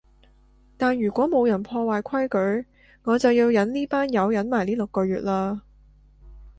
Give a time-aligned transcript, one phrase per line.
[0.77, 2.27] 但如果冇人破壞規
[2.61, 2.67] 矩，
[3.03, 5.59] 我就要忍呢班友忍埋呢六個月喇